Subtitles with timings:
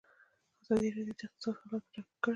[0.61, 2.29] ازادي راډیو د اقتصاد حالت په ډاګه کړی.